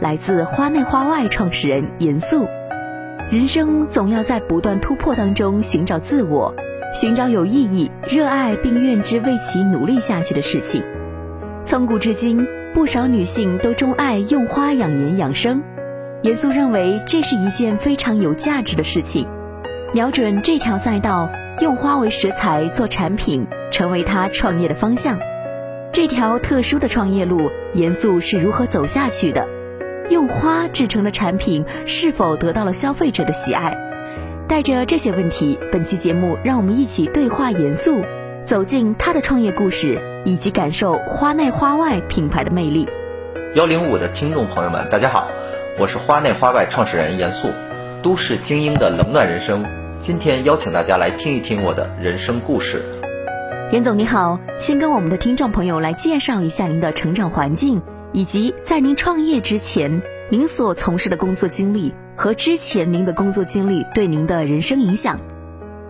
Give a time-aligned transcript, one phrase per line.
[0.00, 2.48] 来自花内花外创始人严肃。
[3.30, 6.54] 人生总要在不断突破当中寻找自我，
[6.94, 10.82] 寻找有意义、热爱并愿之为其努力下去的事情。
[11.62, 15.62] 从古至今，不少女性都钟爱用花养颜养生。
[16.22, 19.28] 严肃认为这是一件非常有价值的事情，
[19.92, 21.30] 瞄准这条赛道，
[21.60, 25.18] 用花为食材做产品，成为他创业的方向。
[25.92, 29.46] 这条特殊的创业路，严肃是如何走下去的？
[30.10, 33.78] 用花制成的产品是否得到了消费者的喜爱？
[34.48, 38.02] 带着这些问题，本期节目让我们一起对话严肃，
[38.44, 42.88] 走进他的创业故事，以及感受花内花外品牌的魅力。
[43.54, 45.28] 幺零五的听众朋友们，大家好，
[45.78, 47.48] 我是花内花外创始人严肃，
[48.02, 49.64] 都市精英的冷暖人生。
[50.00, 52.82] 今天邀请大家来听一听我的人生故事。
[53.70, 57.80] 严总你好，先跟我们的听众朋友来介绍一下您的成长环境。
[58.12, 65.20] 以及在您创业之前，您所从事的工作经历和之前您的工作经历对您的人生影响。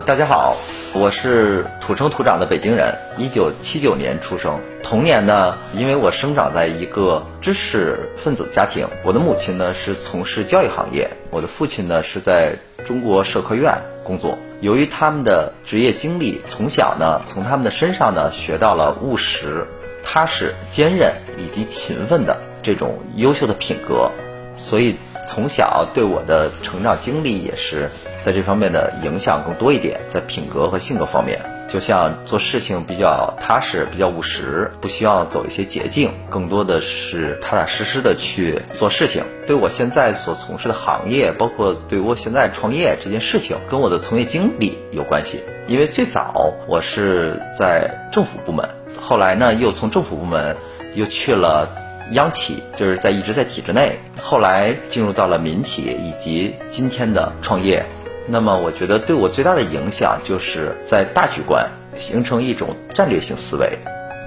[0.05, 0.55] 大家好，
[0.93, 4.59] 我是土生土长的北京人，一九七九年出生。
[4.83, 14.37] 童年呢，因为我生长在一个知识分子家庭，我的母亲呢是从事教育行业，我的父亲呢是在中国社科院工作。
[14.59, 19.65] 由于他们的职业经历，从小呢从他们的身上呢学到了务实。
[20.03, 24.11] 踏实、坚韧以及勤奋的这种优秀的品格，
[24.57, 24.95] 所以
[25.27, 27.89] 从小对我的成长经历也是
[28.21, 31.39] 在这方面的影响更多一点，在品格和性格方面，
[31.69, 39.23] 就像做事情比较踏实、比较务实，不希望走一些捷径，更多的是踏踏实实的去做事情。
[39.47, 45.39] 对我现在所从事的行业，包括对我现在创业这件事情，跟我的从业经历有关系。
[45.67, 48.67] 因为最早我是在政府部门。
[49.01, 50.55] 后来呢，又从政府部门
[50.93, 51.67] 又去了
[52.11, 53.97] 央企，就是在一直在体制内。
[54.21, 57.83] 后来进入到了民企，以及今天的创业。
[58.27, 61.67] 那么，我觉得对我最大的影响，就是在大局观
[61.97, 63.79] 形成一种战略性思维、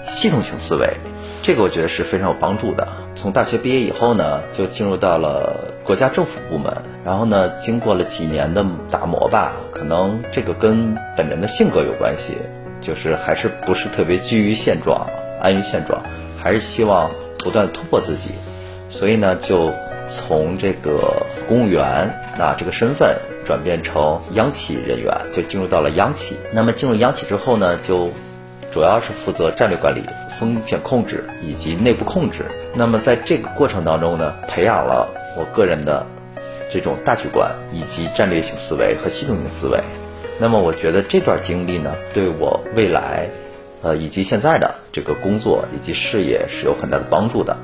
[0.08, 0.92] 系统性思维。
[1.42, 2.88] 这个我觉得是非常有帮助的。
[3.14, 6.74] 从大学毕业以后呢，就进入到了国家政府部门。
[7.04, 12.34] 然后呢，经过了几年的打磨吧，可能这个跟本人的性格有关系。
[12.84, 15.08] 就是还是不是特别居于现状，
[15.40, 16.02] 安于现状，
[16.38, 18.28] 还是希望不断突破自己，
[18.90, 19.72] 所以呢，就
[20.10, 21.82] 从这个公务员
[22.38, 26.36] 啊这个身份转变成央企人员，就进入到了央企。
[26.52, 28.10] 那么进入央企之后呢，就
[28.70, 30.02] 主要是负责战略管理、
[30.38, 32.44] 风险控制以及内部控制。
[32.74, 35.08] 那么在这个过程当中呢，培养了
[35.38, 36.04] 我个人的
[36.70, 39.80] 这种大局观以及战略性思维和系统性思维。
[40.40, 43.28] 那么我觉得这段经历呢，对我未来，
[43.82, 47.56] 呃，以及现在的这个工作以及事业是有很大的帮助的。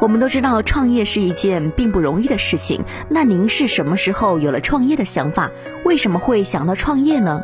[0.00, 5.50] 我们都知道创业是一件并不容易的事情，那您是什么时候有了创业的想法？
[5.84, 7.42] 为什么会想到创业呢？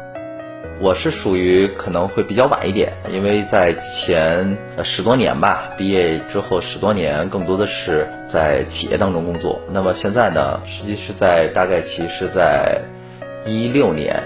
[0.81, 9.60] 我是属于可能会比较晚一点，因为在前十多年吧，毕业之后十多年，更多的是在企业当中工作。
[9.72, 12.80] 那么现在呢，实际是在大概其实在。
[13.47, 14.23] 一六年、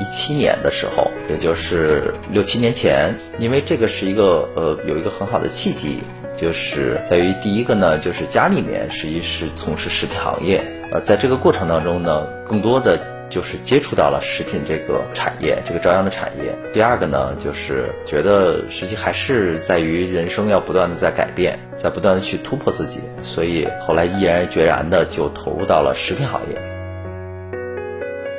[0.00, 6.00] 一七年的时候，也就是六七年前，因为这个是一个呃有一个很好的契机，
[6.36, 12.98] 就是在于第一个呢，就是家里面实际是从事食品行业，呃，在这个过程当中呢，更多的
[13.28, 16.54] 就是接触到了食品这个产业，这个朝阳的产业。
[16.72, 26.75] 第二个呢，就是觉得实际还是在于人生要不断的在改变，在不断的去突破自己，所以后来毅然决然的就投入到了食品行业。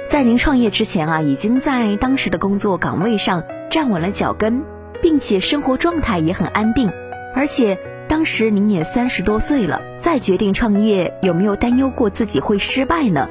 [0.10, 4.64] 在您创业之前啊，已经在当时的工作岗位上站稳了脚跟，
[5.02, 6.90] 并且生活状态也很安定。
[7.36, 7.78] 而且，
[8.08, 13.28] 当时您也三十多岁了，再决定创业，有没有担忧过自己会失败呢？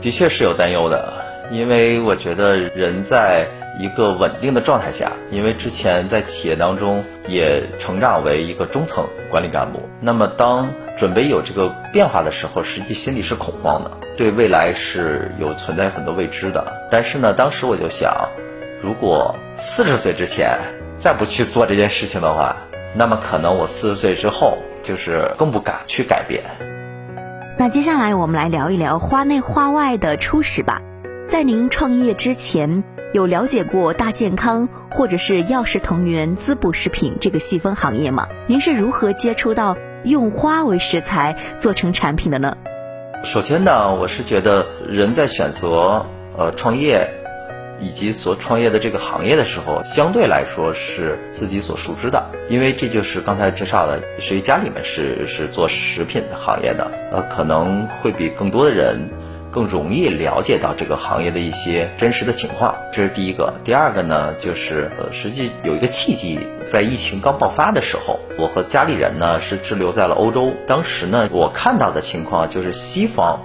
[0.00, 1.12] 的确是有担忧的，
[1.52, 3.46] 因为我觉得人在
[3.78, 16.86] 一个稳定的状态下，因为之前在企业当中也成长为一个中层管理干部，那么当准备有这个变化的时候，实际心里是恐慌的，对未来是有存在很多未知的。
[16.90, 18.28] 但是呢，当时我就想，
[18.82, 20.58] 如果四十岁之前
[20.96, 22.56] 再不去做这件事情的话，
[22.94, 26.42] 那么可能我四十岁之后就是更不敢去改变。
[27.58, 30.82] 那接下来我们来聊一聊花内花外的初始吧。
[31.28, 38.26] 在您创业之前，有了解过大健康或者是药食同源滋补食品这个细分行业吗？
[38.46, 42.56] 您是如何接触到用花为食材做成产品的呢？
[43.22, 46.06] 首先呢，我是觉得人在选择
[46.38, 47.10] 呃创业
[47.78, 59.10] 以及所创业的这个行业的时候，相对来说是自己所熟知的，因为这就是刚才介绍的，谁家里面是是做食品的行业的，呃，可能会比更多的人
[59.52, 63.54] 更容易了解到这个行业的一些真实的情况，这是第一个。
[63.62, 73.38] 第二个呢，就是呃，实际有一个契机，在疫情刚爆发的时候，我和家里人呢是滞留在了欧洲，当时呢，我看到的情况就是西方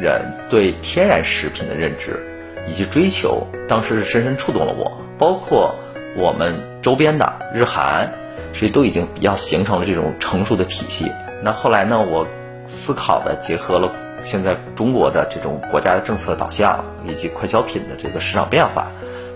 [0.00, 2.22] 人对天然食品的认知。
[2.68, 5.00] 以及追求，当时是深深触动了我。
[5.18, 5.72] 包括
[6.16, 8.12] 我们周边的日韩，
[8.52, 11.12] 实际都已经比较形成了这种成熟的体系。
[11.44, 12.26] 那后来呢，我
[12.66, 13.92] 思考的结合了
[14.26, 18.88] 现在中国的这种国家的政策导向，以及快消品的这个市场变化。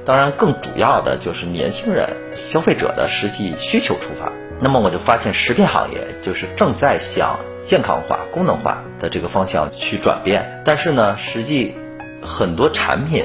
[0.05, 4.31] 当然，更主要的就是年轻人消费者的实际需求出发。
[4.61, 10.63] 那么我就发现，食品行业就是正在向健康化、功能化的这个方向去转变。
[10.67, 11.75] 但是呢，实际。
[12.23, 13.25] 很多产品，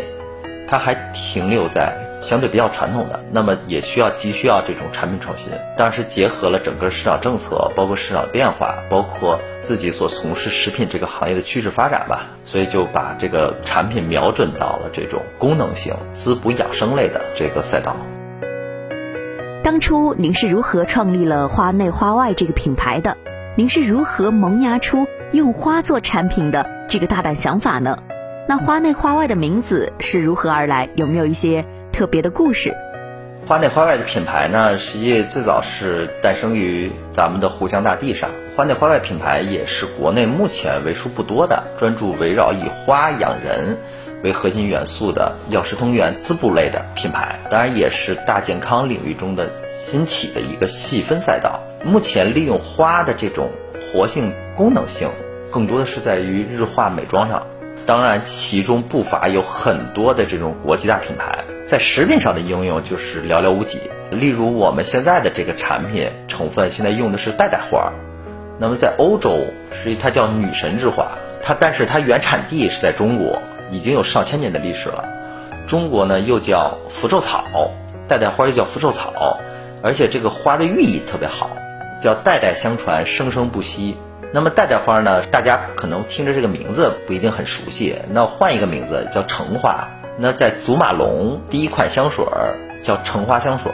[0.69, 5.51] 它还停留在相对比较传统的，那么也需要急需要这种产品创新。
[5.77, 12.27] 当然是结合了整个市场政策，包括市场变化，包括自己所从事食品这个行业的趋势发展吧。
[12.44, 17.95] 所以就把这个产品瞄准到了这种功能性、滋补养生类的这个赛道。
[19.63, 23.18] 当初您是如何创立了花内花外这个品牌的？
[23.57, 27.97] 您是如何萌芽出用花做产品的这个大胆想法呢？
[28.47, 30.89] 那花内花外的名字是如何而来？
[30.94, 31.65] 有没有一些
[31.95, 32.75] 特别的故事？
[33.47, 38.31] 花内花外的品牌呢，实际最早是诞生于咱们的湖湘大地上。
[38.53, 43.77] 花内花外品牌也是国内目前为数不多的专注围绕以花养人
[44.24, 47.39] 为核心元素的药食同源滋补类的品牌。
[47.50, 51.62] 当然，也是大健康领域中的新起的一个细分赛道。
[51.86, 55.07] 目前利用花的这种活性功能性，
[55.50, 57.47] 更多的是在于日化美妆上。
[57.86, 63.79] 当然，其中不乏有很多的这种国际大品牌，在食品上的应用就是寥寥无几。
[64.12, 67.91] 例如，我们现在的这个产品成分，现在用的是代代花，
[68.59, 69.47] 那么在欧洲，
[69.81, 71.07] 所以它叫女神之花，
[71.41, 73.41] 它但是它原产地是在中国，
[73.71, 75.03] 已经有上千年的历史了。
[75.65, 77.71] 中国呢又叫福寿草，
[78.07, 79.39] 代代花又叫福寿草，
[79.81, 81.50] 而且这个花的寓意特别好，
[82.00, 83.97] 叫代代相传，生生不息。
[84.31, 85.23] 那么代代花呢？
[85.31, 89.89] 大家可能听着这个名字不一定很熟悉，那换一个名字叫橙花。
[90.17, 92.25] 那在祖马龙第一款香水
[92.81, 93.71] 叫橙花香水，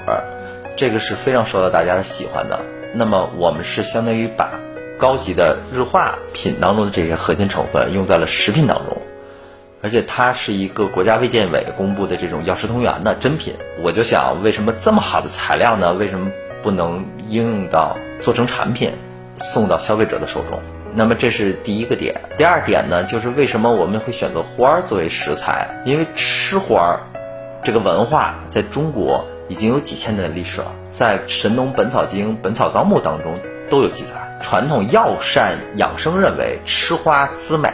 [0.76, 2.60] 这个是非常受到大家的喜欢的。
[2.94, 4.60] 那么我们是相当于把
[4.98, 8.98] 高级的日化品当中的这些核心成分用在了食品当中，
[9.82, 13.54] 而且它是一个国家卫健委公布的这种药食同源的真品。
[13.84, 15.94] 我就想，为什么这么好的材料呢？
[15.94, 16.32] 为什么
[16.64, 18.92] 不能应用到做成产品？
[19.38, 20.60] 送到消费者的手中，
[20.94, 22.22] 那么这是第一个点。
[22.38, 25.82] 第二点呢，就是为什么我们会选择花儿作为食材？
[25.86, 27.00] 因为吃花儿
[27.64, 34.38] 这个文化在中国已经有几千年的历史了，在《神农本草经》《本草纲目》当中都有记载。
[34.42, 37.70] 传统药膳养生认为，吃花滋美，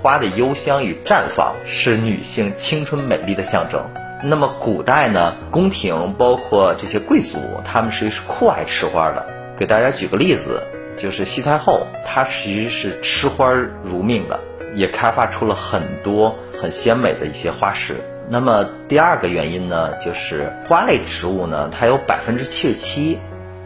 [0.00, 3.82] 花的幽香与绽放是女性青春美丽的象征。
[4.22, 9.26] 那么古代呢，宫廷包括这些贵族，他们实际是酷爱吃花的。
[9.58, 10.62] 给大家举个例子。
[11.02, 13.50] 就是西太后，她其实是吃花
[13.82, 14.38] 如命的，
[14.72, 17.96] 也开发出了很多很鲜美的一些花式。
[18.28, 23.18] 那么第二个原因呢，就是花类植物呢，它有百分之七十七，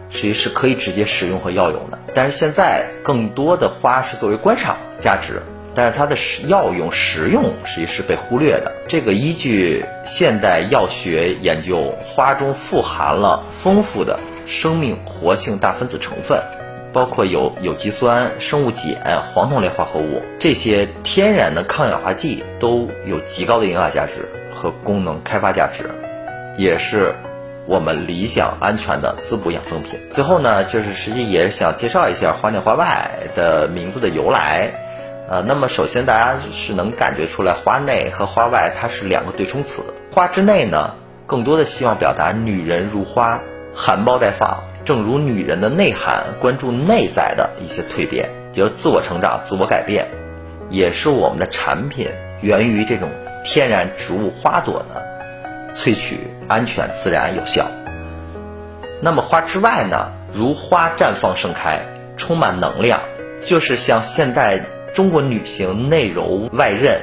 [0.09, 1.99] 实际是可以直接食用和药用的。
[2.15, 5.43] 但是现在更多的花是作为观赏价值，
[5.75, 6.17] 但是它的
[6.47, 8.73] 药用食用实际是被忽略的。
[8.87, 16.41] 这个依据现代药学研究，花中富含了丰富的生命活性大分子成分。
[16.93, 25.89] 包括有有机酸、生物碱、黄酮类化合物这些天然的抗氧化剂都有极高的营养价值和功能开发价值，
[26.57, 27.15] 也是
[27.67, 29.99] 我们理想安全的滋补养生品。
[30.11, 34.71] 最后呢，就是实际也想介绍一下花内花外的名字的由来。
[35.29, 39.83] 呃，那么首先大家是能感觉出来，花内和花外它是两个对冲词。
[40.13, 43.41] 花之内呢，更多的希望表达女人如花，
[43.75, 44.63] 含苞待放。
[44.87, 50.07] 正如女人的内涵，关注内在的一些蜕变，就自我成长、自我改变，
[50.69, 52.07] 也是我们的产品
[52.39, 53.09] 源于这种
[53.43, 55.05] 天然植物花朵的
[55.75, 57.67] 萃取，安全、自然、有效。
[59.01, 61.81] 那么花之外呢，如花绽放盛开，
[62.15, 63.01] 充满能量，
[63.43, 64.57] 就是像现代
[64.93, 67.01] 中国女性内柔外韧、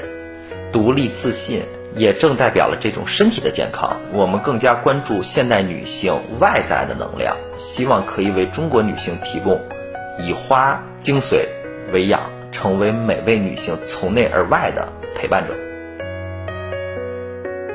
[0.72, 1.60] 独立自信。
[1.94, 3.96] 也正代表了这种身体的健康。
[4.12, 9.60] 我们更加关注现代女性外在的能量，希望可以为中国女性提供
[10.18, 11.46] 以花精髓
[11.92, 15.54] 为养，成为每位女性从内而外的陪伴者。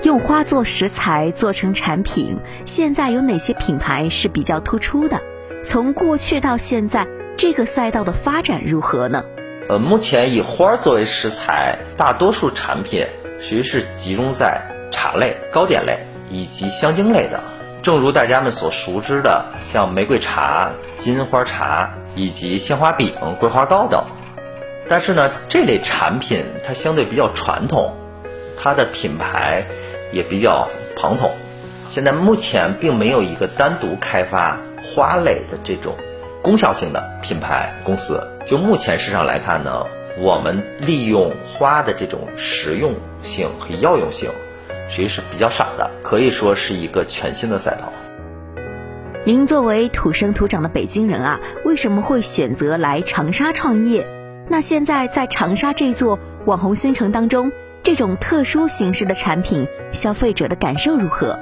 [0.03, 5.21] 用花做食材做成产品，现在有哪些品牌是比较突出的？
[5.61, 9.25] 从过去到现在，这个赛道的发展如何呢？
[9.67, 13.05] 呃，目前以花作为食材，大多数产品。
[13.41, 15.97] 其实是集中在茶类、糕点类
[16.29, 17.39] 以及香精类的，
[17.81, 24.03] 正如大家们所熟知的，像玫瑰茶、金花茶以及鲜花饼、桂花糕等。
[24.87, 27.95] 但是呢，这类产品它相对比较传统，
[28.61, 29.63] 它的品牌
[30.11, 30.67] 也比较
[30.97, 31.31] 庞统。
[31.85, 35.95] 现在目前并没有一个单独开发花类的这种
[36.43, 38.21] 功效性的品牌公司。
[38.45, 39.85] 就目前市场来看呢。
[40.17, 44.29] 我们利用花的这种实用性和药用性，
[44.89, 47.91] 其实际是比较少的，可以说是一个全新的赛道。
[49.25, 54.07] 您作为土生土长的北京人啊，为什么会选择来长沙创业？
[54.49, 57.51] 那现在在长沙这座网红新城当中，
[57.83, 61.37] 这种特殊形式的产品，消费者的感受如何？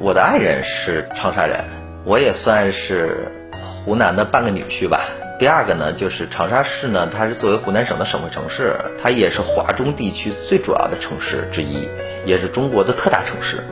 [0.00, 1.64] 我的爱人是长沙人，
[2.04, 5.02] 我也算是湖南的半个女婿吧。
[5.38, 11.88] 第二个呢，就是长沙市呢，它是作为湖南省的省会城市，它也是华中地区最主要的城市之一，
[12.24, 13.64] 也是中国的特大城市。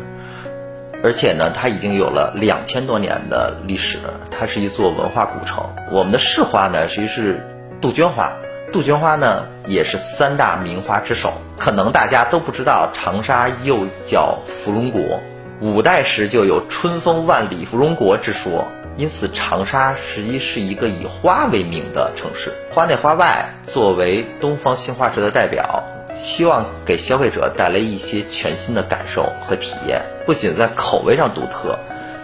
[1.04, 3.98] 而且呢，它已经有了两千多年的历史，
[4.30, 5.64] 它是一座文化古城。
[5.92, 7.46] 我们的市花呢，其实是
[7.80, 8.32] 杜鹃花，
[8.72, 11.32] 杜鹃花呢也是三大名花之首。
[11.56, 15.20] 可能大家都不知道，长沙又叫芙蓉国，
[15.60, 18.66] 五代时就有春风万里芙蓉国之说。
[18.96, 22.52] 因此，长沙实际是一个以花为名的城市。
[22.70, 30.02] 花内花外作为东方新花值的代表，希望给消费者带来一些全新的感受和体验。
[30.26, 31.78] 不仅在口味上独特，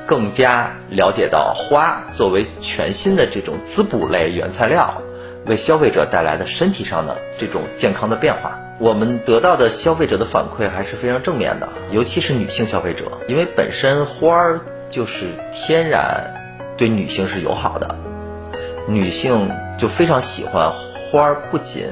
[0.07, 5.01] 更加了解到花作为全新的这种滋补类原材料，
[5.47, 8.61] 为消费者带来的身体上的这种健康的变化。
[8.79, 16.36] 我们得到的消费者的反馈还是非常正面的，尤其是女性消费者，因为本身花儿就是天然。
[16.77, 17.97] 对女性是友好的，
[18.87, 20.73] 女性就非常喜欢
[21.11, 21.87] 花儿，不仅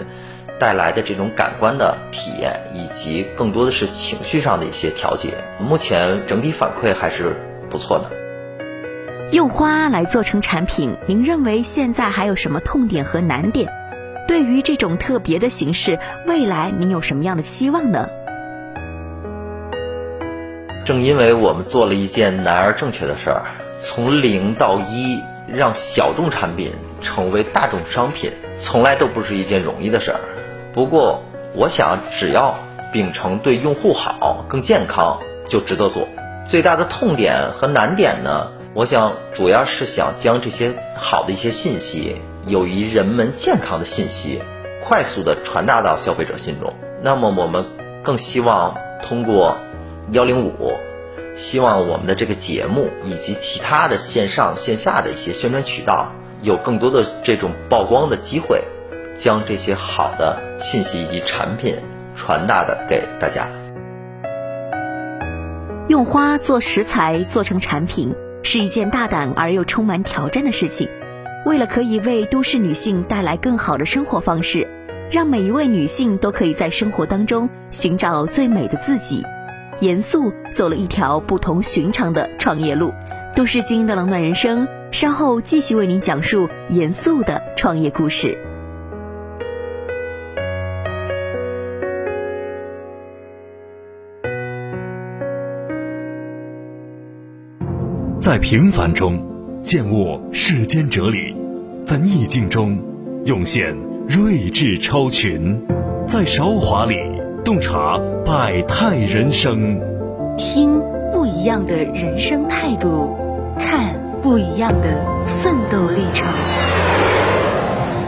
[0.61, 5.35] 带来的这种感官的体验，以及更多的是情绪上的一些调节。
[5.59, 7.35] 目前整体反馈还是
[7.71, 8.11] 不错的。
[9.33, 13.73] 用花来做成产品，您认为现在还有什么痛点和难点？
[14.29, 18.09] 对于这种特别的形式，未来您有什么样的期望呢？
[20.85, 23.45] 正因为我们做了一件难而正确的事儿。
[23.81, 30.21] 从零到一，让小众产品成为大众商品，从来都不是一件容易的事儿。
[30.73, 31.23] 不过，
[31.55, 32.57] 我想只要
[32.93, 36.09] 秉承对用户好、更健康，就值得做。
[36.47, 38.49] 最大的痛点和难点呢？
[38.75, 42.17] 我想主要是想将这些好的一些信息，
[42.47, 44.41] 有益人们健康的信息，
[44.83, 46.73] 快速的传达到消费者心中。
[47.03, 47.67] 那么，我们
[48.03, 49.57] 更希望通过
[50.11, 50.73] 幺零五。
[51.37, 56.13] 希望我们的这个节目以及其他的线上线下的一些宣传渠道，
[56.43, 58.63] 有更多的这种曝光的机会，
[59.19, 61.75] 将这些好的信息以及产品
[62.15, 63.49] 传达的给大家。
[65.89, 70.89] 用花做食材做成产品是一件大胆而又充满挑战的事情。
[71.45, 74.67] 为了可以为都市女性带来更好的生活方式，
[75.11, 79.23] 让每一位女性都可以在生活当中寻找最美的自己。
[79.81, 82.93] 严肃走了一条不同寻常的创业路，
[83.35, 88.39] 都市精英的冷暖人生，稍后继续为您讲述严肃的创业故事。
[98.21, 99.21] 在平凡中
[99.63, 101.37] 见悟世间哲理，
[101.85, 102.79] 在逆境中
[103.27, 103.77] 涌现
[104.09, 105.61] 睿智超群，
[106.07, 107.24] 在韶华里。
[107.45, 109.79] 洞察百态人生，
[110.39, 110.81] 听
[111.13, 113.17] 不不一样的人生态度，
[113.59, 116.29] 看不一样的奋斗历程。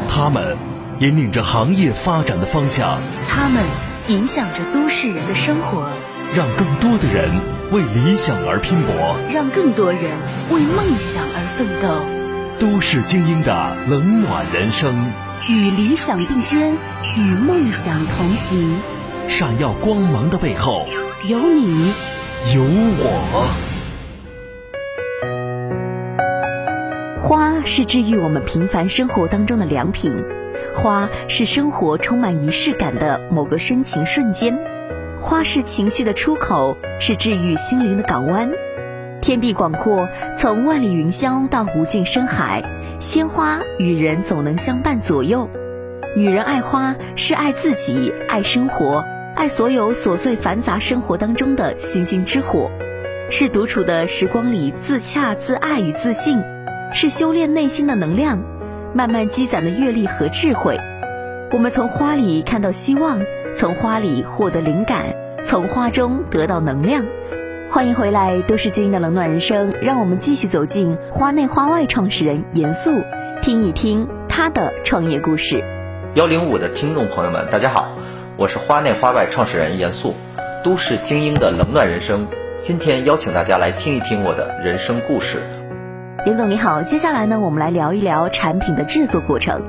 [0.06, 0.54] 他们
[0.98, 3.64] 引领着行业发展的方向，他们
[4.08, 5.88] 影响着都市人的生活，
[6.34, 7.30] 让更多的人
[7.72, 10.02] 为理想而拼搏，让更多人
[10.50, 11.88] 为梦想而奋斗。
[12.60, 14.94] 都市精英的冷暖人生，
[15.48, 16.74] 与理想并肩，
[17.16, 18.76] 与梦想同行。
[19.28, 20.86] 闪耀光芒的背后，
[21.28, 21.92] 有你，
[22.54, 23.46] 有我。
[27.20, 28.28] 花是治愈我。
[28.28, 30.24] 们平凡生活当中的良品，
[30.74, 34.58] 花是生活充满仪式感的某个深情瞬间，
[35.20, 38.50] 花是情绪的出口，是治愈心灵的港湾。
[39.20, 42.62] 天地广阔，从万里云霄到无尽深海，
[43.00, 45.50] 鲜花与人总能相伴左右。
[46.16, 49.04] 女人爱花，是爱自己，爱生活。
[49.36, 52.70] 爱所有琐碎繁杂生活当中的星星之火，
[53.28, 56.42] 是独处的时光里自洽、自爱与自信，
[56.94, 58.42] 是修炼内心的能量，
[58.94, 60.80] 慢慢积攒的阅历和智慧。
[61.52, 63.20] 我们从花里看到希望，
[63.54, 65.14] 从花里获得灵感，
[65.44, 67.04] 从花中得到能量。
[67.70, 72.90] 欢迎回来，都市精英的冷暖人生，让我们继续走进花内花外创始人严肃，
[73.42, 75.62] 听一听他的创业故事。
[76.14, 77.86] 幺零五的听众朋友们，大家好。
[78.38, 80.14] 我是花内花外创始人严肃，
[80.62, 82.28] 都市精英的冷暖人生。
[82.60, 85.40] 今天邀请大家来听一听我的人生故事。
[86.26, 89.62] 严总你好，接下来呢，我们来聊一聊产品的制作过程。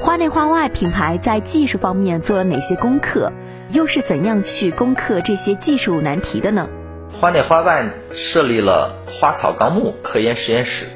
[0.00, 3.32] 花内花外品牌在技术方面做了哪些功课，
[3.70, 6.68] 又是怎样去攻克这些技术难题的呢？
[7.20, 10.86] 花内花外设立了花草纲目科研实验室，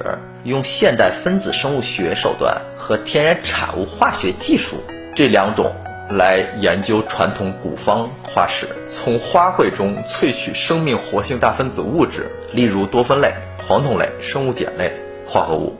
[0.43, 4.79] 用现代分子生物学手段和天然产物化学技术
[5.15, 5.73] 这两种。
[6.17, 13.33] 来研究传统古方花史，从花卉中萃取生命活性大分子物质，例如多酚类、
[13.67, 14.93] 黄酮类、生物碱类
[15.27, 15.77] 化合物，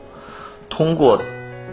[0.69, 1.21] 通过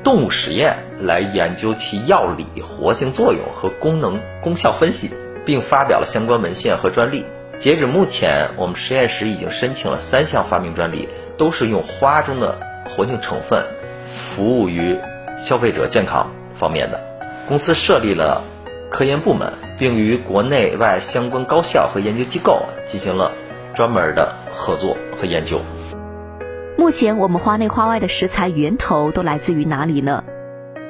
[0.05, 5.11] 动物实验来研究其药理活性作用和功能功效分析，
[5.47, 7.25] 并发表了相关文献和专利。
[7.59, 13.65] 截止目前，我们实验室已经申请了三项发明专利，都是用花中的活性成分，
[14.09, 14.99] 服务于
[15.39, 17.01] 消费者健康方面的。
[17.49, 18.45] 公司设立了
[18.91, 23.33] 科研部门，并与国内外相关高校和研究机构进行了
[23.73, 25.61] 专门的合作和研究。
[26.77, 30.25] 目前，我们花内花外的食材源头都来自于哪里呢？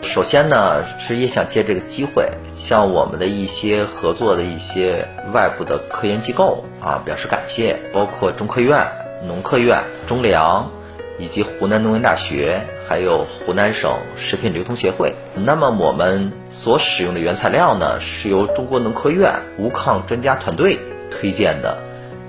[0.03, 8.87] 首先呢，是也想借这个机会，向我们的一些合作的一些外部的科研机构啊表示感谢，包括中科院、
[9.27, 10.71] 农科院、中粮。
[11.19, 15.15] 以及湖南农业大学，还有湖南省食品流通协会。
[15.37, 20.77] 那么我们所使用的原材料呢，是由中国农科院无抗专家团队
[21.09, 21.79] 推荐的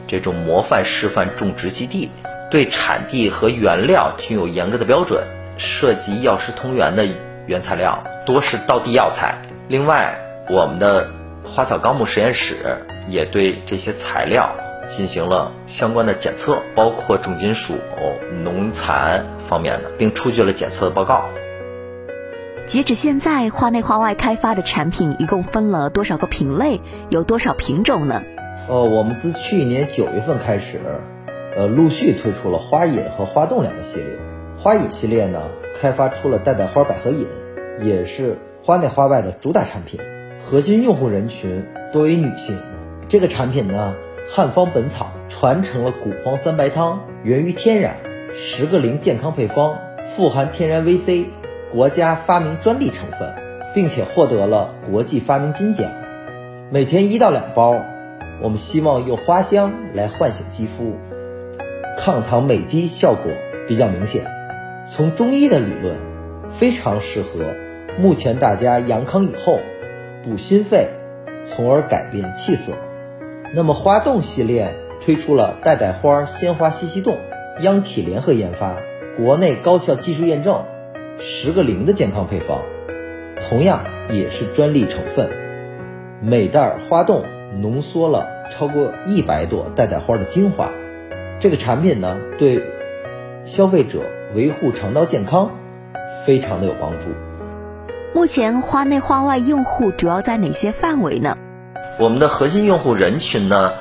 [0.08, 2.12] 这种模范示范种植基地，
[2.52, 5.24] 对产地和原料均有严格的标准。
[5.58, 7.08] 涉及药食同源的
[7.48, 9.42] 原材料多是道地药材。
[9.68, 10.16] 另外，
[10.48, 11.10] 我们的
[11.44, 14.56] 花草纲目实验室也对这些材料。
[14.90, 17.76] 进行了相关的检测，包括重金属、
[18.44, 21.26] 农残方面的，并出具了检测的报告。
[22.68, 28.22] 截止现在，花内花外开发的产品一共分了多少个品类，有多少品种呢？
[28.70, 30.80] 呃，我们自去年九月份开始，
[31.56, 34.08] 呃，陆续推出了花饮和花冻两个系列。
[34.56, 35.42] 花饮系列呢，
[35.80, 37.28] 开发出了带带花百合饮，
[37.82, 40.00] 也是花内花外的主打产品，
[40.40, 42.58] 核心用户人群多为女性。
[43.08, 43.96] 这个产品呢。
[44.34, 47.98] 汉方本草传承了古方三白汤，源于天然，
[48.34, 51.26] 十个零健康配方，富含天然 VC，
[51.70, 53.36] 国家发明专利成分，
[53.74, 55.92] 并且获得了国际发明金奖。
[56.70, 57.76] 每天一到两包，
[58.42, 60.96] 我们希望用花香来唤醒肌肤，
[61.98, 63.30] 抗糖美肌效果
[63.68, 64.24] 比较明显。
[64.88, 65.98] 从中医的理论，
[66.58, 67.54] 非常适合
[68.00, 69.60] 目前大家阳康以后
[70.24, 70.88] 补心肺，
[71.44, 72.72] 从而改变气色。
[73.54, 77.18] 那么花冻系列推出了代代花鲜花西西冻，
[77.60, 78.78] 央企联合研发，
[79.18, 80.64] 国内高校技术验证，
[81.20, 82.62] 十个零的健康配方，
[83.50, 85.30] 同样也是专利成分。
[86.22, 87.26] 每袋花冻
[87.62, 90.72] 浓缩了超过一百朵代代花的精华，
[91.38, 92.64] 这个产品呢，对
[93.44, 95.52] 消费者维护肠道健康
[96.26, 97.08] 非常的有帮助。
[98.14, 101.38] 目前花内花外用户主要在哪些范围呢？
[101.98, 103.74] 我们的核心用户人群呢，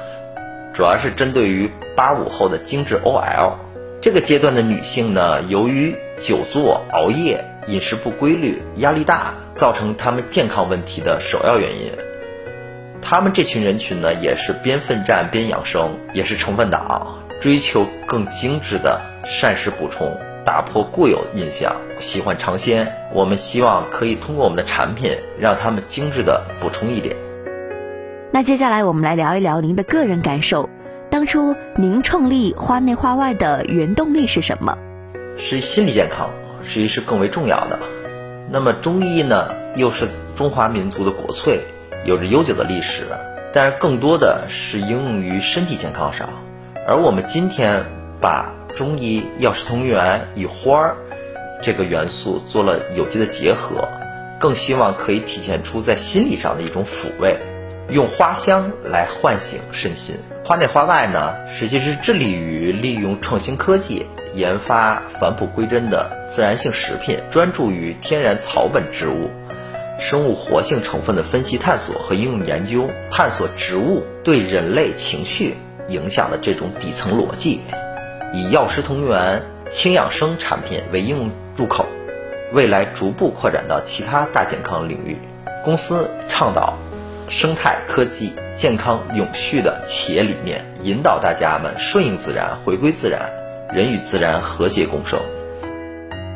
[0.74, 3.54] 主要是针对于八五后的精致 OL
[4.00, 11.92] 这个阶段的女性呢，由于久坐、熬夜、饮食不规律、压力大，造成她们健康问题的首要原因。
[13.02, 22.94] 他们这群人群呢，也是边奋战边养生，也是成分党，追求更精致的膳食补充，打破固有印象，喜欢尝鲜。
[23.12, 27.16] 我们希望可以通过我们的产品，让他们精致的补充一点。
[28.32, 30.70] 那接下来我们来聊一聊您的个人感受。
[31.10, 34.78] 当初您创立花内花外的原动力是什么？
[35.36, 36.30] 是心理健康，
[36.62, 37.80] 实际是更为重要的。
[38.48, 41.60] 那么中医呢，又是中华民族的国粹，
[42.04, 43.02] 有着悠久的历史，
[43.52, 46.28] 但是更多的是应用于身体健康上。
[46.86, 47.84] 而我们今天
[48.20, 50.96] 把中医药食同源与花儿
[51.60, 53.88] 这个元素做了有机的结合，
[54.38, 57.36] 更希望可以体现出在心理上的一种抚慰，
[57.90, 60.14] 用花香来唤醒身心。
[60.44, 69.30] 花内花外呢，实际是致力于利用创新科技研发返璞归真的自然性食品，专注于天然草本植物、
[69.98, 75.56] 生物活性成分的分析探索和应用研究，探索植物对人类情绪
[75.88, 77.60] 影响的这种底层逻辑，
[78.32, 81.86] 以药食同源、轻养生产品为应用入口，
[82.52, 85.16] 未来逐步扩展到其他大健康领域。
[85.64, 86.76] 公司倡导。
[87.30, 93.30] 生态科技、健康永续的企业理念，引导大家们顺应自然、回归自然，
[93.72, 95.20] 人与自然和谐共生。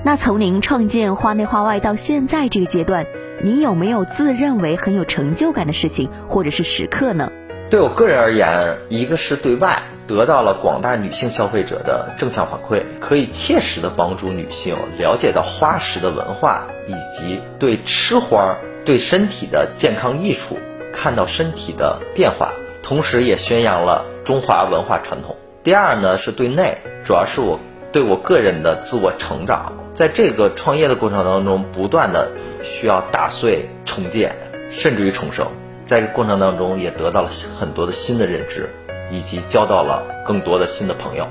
[0.05, 3.07] 那从您创建花内花外到现在这个阶段，
[3.43, 7.29] 您有没有自认为很有成就感的事情或者是时刻呢？
[7.71, 20.57] 对我个人而言，一个是对外得到了广大女性消费者的正向反馈，可以切实的帮助女性了解到花食的文化以及对吃花对身体的健康益处。
[20.95, 22.53] 看到身体的变化，
[22.83, 25.37] 同时也宣扬了中华文化传统。
[25.65, 27.59] 第二呢，是对内，主要是我
[27.93, 32.31] 对我个人的自我成长，在这个创业的过程当中，不断的
[32.63, 34.37] 需要打碎、重建，
[34.71, 35.47] 甚至于重生。
[35.85, 38.71] 在这过程当中，也得到了很多的新的认知，
[39.11, 41.27] 以及交到了更多的新的朋友。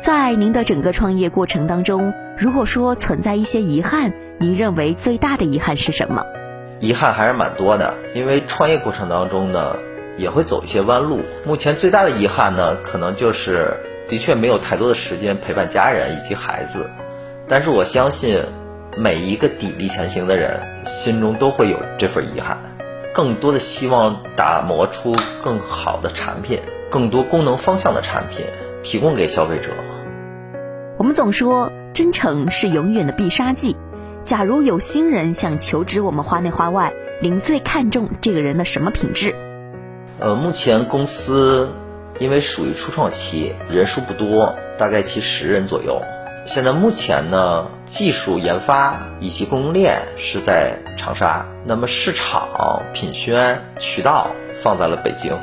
[0.00, 6.24] 在您的整个创业过程当中，如果说存在一些遗憾，您认为最大的遗憾是什么？
[6.82, 9.76] 遗憾还是蛮多的，因为创业过程当中呢，
[10.16, 11.20] 也会走一些弯路。
[11.46, 13.76] 目前最大的遗憾呢，可能就是
[14.08, 16.90] 的确没有太多的时间陪伴家人以及孩子。
[17.46, 18.42] 但是我相信，
[18.96, 22.58] 每一个砥砺前行的人心中都会有这份遗憾。
[23.14, 26.58] 更多的希望打磨出更好的产品，
[26.90, 28.44] 更多功能方向的产品
[28.82, 29.70] 提供给消费者。
[30.98, 33.76] 我们总说，真诚是永远的必杀技。
[34.22, 39.34] 假如有新人想求职我们花内花外，您最看重这个人的什么品质？
[40.20, 41.68] 呃，目前公司
[42.20, 46.00] 因为属于初创期，人数不多，大概其十人左右。
[46.46, 54.30] 现在目前呢，技术研发以及供应链是在长沙，那么市场、品宣、渠道
[54.62, 55.36] 放在了北京。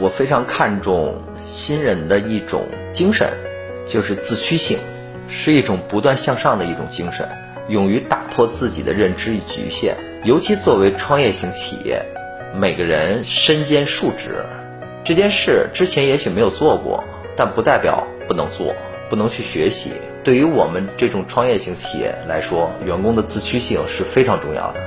[0.00, 3.28] 我非常看重新人的一种精神，
[3.86, 4.76] 就是自驱性，
[5.28, 7.28] 是一种不断向上的一种精神。
[7.68, 12.04] 勇于打破自己的认知与局限，尤其作为创业型企业，
[12.54, 14.44] 每个人身兼数职，
[15.02, 17.02] 这件事之前也许没有做过，
[17.34, 18.74] 但不代表不能做，
[19.08, 19.92] 不能去学习。
[20.22, 24.80] 对于我们这种创业型企业来说，员工的自驱性是非常重要的。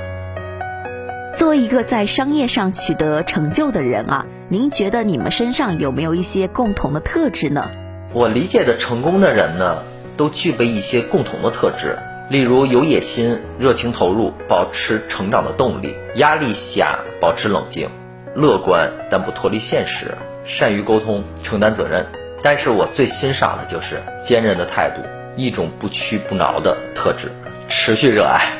[1.35, 7.69] 作为一个在商业上取得成就的人啊，您觉得你们身上有没有一些共同的特质呢？
[8.13, 9.83] 我理解的成功的人呢，
[10.15, 11.97] 都具备一些共同的特质。
[12.29, 17.87] 例如有野心、热情投入、保持成长的动力；压力下保持冷静、
[18.35, 20.07] 乐观但不脱离现实；
[20.43, 22.05] 善于沟通、承担责任。
[22.43, 25.01] 但是我最欣赏的就是坚韧的态度，
[25.37, 27.31] 一种不屈不挠的特质，
[27.69, 28.51] 持续热爱。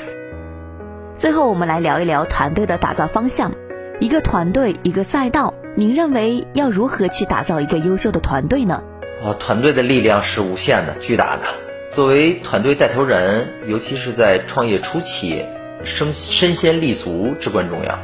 [1.17, 3.51] 最后，我们来聊一聊团队的打造方向。
[3.99, 8.81] 一个团队，一个赛道，您认为要如何去打造一个优秀的团队呢？
[9.21, 11.66] 哦，团队的力量是无限的、巨大的。
[11.91, 15.45] 作为团队带头人，尤其是在创业初期，
[15.83, 17.97] 身身先立足至关重要，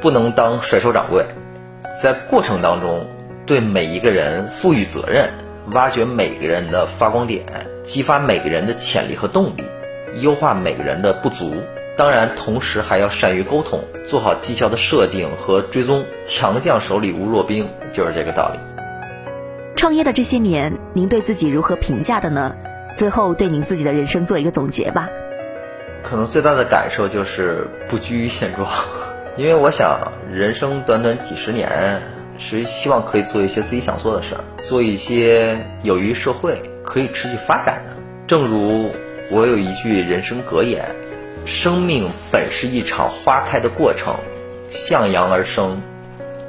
[0.00, 1.24] 不能当甩手掌柜。
[2.00, 3.06] 在过程当中，
[3.46, 5.30] 对每一个人赋予责任，
[5.72, 7.44] 挖掘每个人的发光点，
[7.82, 9.64] 激发每个人的潜力和动力，
[10.20, 11.54] 优化每个人的不足。
[11.96, 16.04] 当然，同时还要善于沟通，做好绩效的设定和追踪。
[16.22, 18.60] 强将手里无弱兵，就是这个道理。
[19.74, 22.54] 创业的这些年，您对自己如何评价的呢？
[22.98, 25.08] 最后，对您自己的人生做一个总结吧。
[26.02, 28.68] 可能最大的感受就是不拘于现状，
[29.38, 32.02] 因为我想，人生短短几十年，
[32.38, 37.96] 是希望可以做一些自己想做的事儿，做一些有益于社会、可以持续发展的。
[38.26, 38.90] 正如
[39.30, 40.84] 我有一句人生格言
[41.46, 44.16] ：“生命本是一场花开的过程，
[44.70, 45.80] 向阳而生，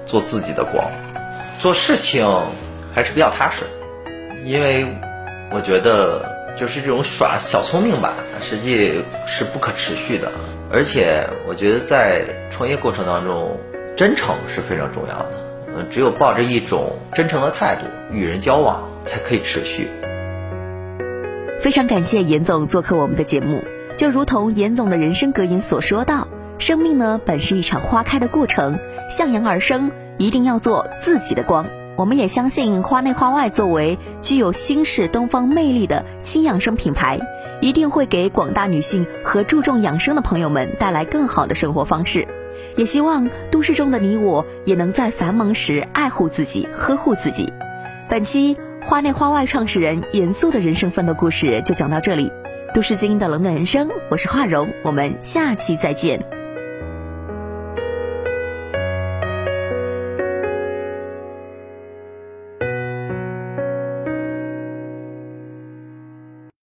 [0.07, 0.89] 做自己的光。”
[1.59, 2.27] 做事情
[2.91, 3.65] 还是比较踏实。
[4.45, 4.87] 因为
[5.51, 10.31] 我觉得就是这种耍小聪明吧，实际是不可持续的。
[10.71, 13.57] 而且我觉得在创业过程当中，
[13.97, 15.31] 真诚是非常重要的。
[15.75, 17.81] 嗯，只有抱着一种真诚的态度
[18.11, 19.87] 与人交往，才可以持续。
[21.59, 23.63] 非常感谢严总做客我们的节目。
[23.95, 31.65] 就如同严总的人生格言所说到：“生命呢，本是一场花开的过程，向阳而生，一定要做自己的光。”
[31.99, 37.19] 我们也相信，花内花外作为具有新式东方魅力的轻养生品牌，
[37.59, 42.25] 一定会给广大女性和注重养生的朋友们带来更好的生活方式。
[42.77, 47.51] 也希望都市中的你我也能在繁忙时爱护自己、呵护自己。
[48.07, 52.31] 本期花内花外创始人严肃的人生奋斗故事就讲到这里。
[52.73, 56.38] 都市精英的冷暖人生，我是华荣，我们下期再见。